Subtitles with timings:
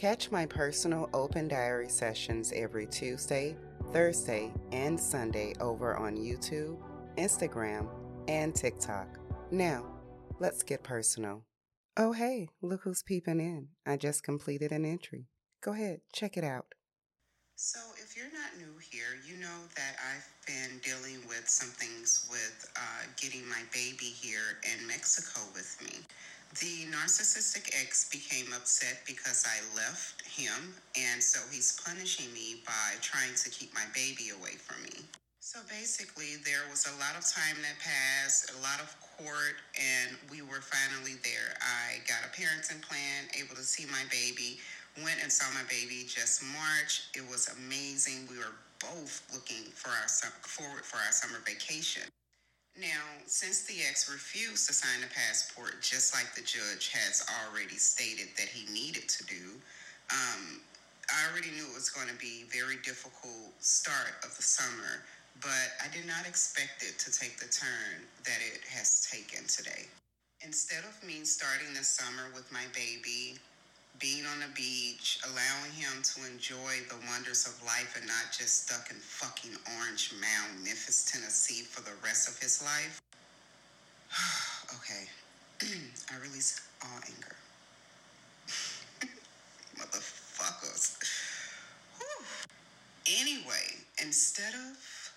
[0.00, 3.54] Catch my personal open diary sessions every Tuesday,
[3.92, 6.78] Thursday, and Sunday over on YouTube,
[7.18, 7.86] Instagram,
[8.26, 9.18] and TikTok.
[9.50, 9.84] Now,
[10.38, 11.44] let's get personal.
[11.98, 13.68] Oh, hey, look who's peeping in.
[13.86, 15.26] I just completed an entry.
[15.60, 16.72] Go ahead, check it out.
[17.60, 22.24] So, if you're not new here, you know that I've been dealing with some things
[22.32, 26.00] with uh, getting my baby here in Mexico with me.
[26.56, 32.96] The narcissistic ex became upset because I left him, and so he's punishing me by
[33.04, 35.04] trying to keep my baby away from me.
[35.44, 38.88] So basically, there was a lot of time that passed, a lot of
[39.20, 41.52] court, and we were finally there.
[41.60, 44.64] I got a parenting plan, able to see my baby
[44.98, 47.08] went and saw my baby just March.
[47.14, 48.26] It was amazing.
[48.30, 50.08] We were both looking for our
[50.42, 52.02] forward for our summer vacation.
[52.78, 57.76] Now, since the ex refused to sign the passport, just like the judge has already
[57.76, 59.58] stated that he needed to do,
[60.10, 60.60] um,
[61.10, 65.02] I already knew it was going to be very difficult start of the summer,
[65.42, 69.90] but I did not expect it to take the turn that it has taken today.
[70.40, 73.36] Instead of me starting the summer with my baby,
[74.00, 78.66] being on the beach, allowing him to enjoy the wonders of life and not just
[78.66, 83.00] stuck in fucking Orange Mound, Memphis, Tennessee for the rest of his life.
[84.76, 85.04] okay.
[86.12, 87.36] I release all anger.
[89.78, 90.96] Motherfuckers.
[91.98, 92.24] Whew.
[93.20, 95.12] Anyway, instead of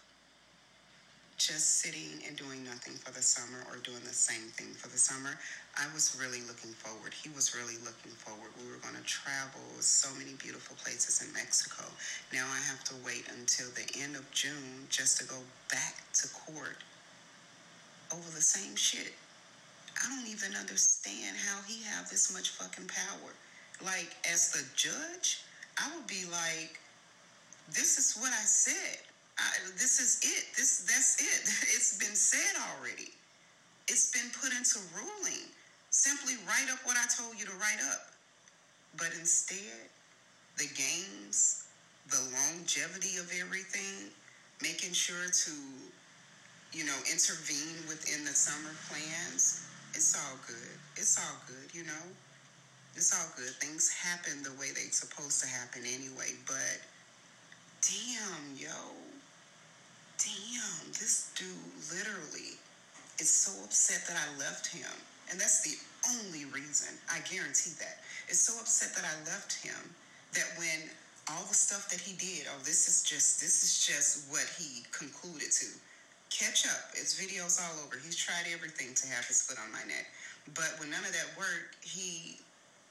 [1.44, 4.98] just sitting and doing nothing for the summer or doing the same thing for the
[4.98, 5.36] summer.
[5.76, 7.12] I was really looking forward.
[7.12, 8.56] He was really looking forward.
[8.56, 11.84] We were going to travel so many beautiful places in Mexico.
[12.32, 15.36] Now I have to wait until the end of June just to go
[15.68, 16.80] back to court
[18.16, 19.12] over the same shit.
[20.00, 23.36] I don't even understand how he have this much fucking power.
[23.84, 25.44] Like as the judge,
[25.76, 26.80] I would be like,
[27.68, 29.04] this is what I said.
[29.38, 30.56] I, this is it.
[30.56, 31.42] This that's it.
[31.76, 33.12] It's been said already.
[33.88, 35.50] It's been put into ruling.
[35.90, 38.14] Simply write up what I told you to write up.
[38.98, 39.90] But instead,
[40.58, 41.66] the games,
[42.10, 44.10] the longevity of everything,
[44.62, 45.54] making sure to,
[46.72, 50.78] you know, intervene within the summer plans, it's all good.
[50.96, 52.06] It's all good, you know.
[52.96, 53.54] It's all good.
[53.58, 56.82] Things happen the way they're supposed to happen anyway, but
[63.24, 64.92] is so upset that I left him.
[65.32, 65.80] And that's the
[66.20, 68.04] only reason, I guarantee that.
[68.28, 69.80] Is so upset that I left him
[70.36, 70.92] that when
[71.32, 74.84] all the stuff that he did, oh, this is just this is just what he
[74.92, 75.72] concluded to.
[76.28, 76.92] Catch up.
[77.00, 77.96] It's videos all over.
[77.96, 80.12] He's tried everything to have his foot on my neck.
[80.52, 82.36] But when none of that worked, he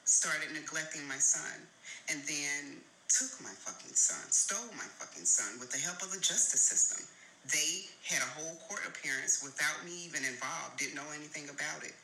[0.09, 1.61] started neglecting my son.
[2.09, 2.81] And then
[3.13, 7.05] took my fucking son, stole my fucking son with the help of the justice system.
[7.51, 11.95] They had a whole court appearance without me even involved, didn't know anything about it.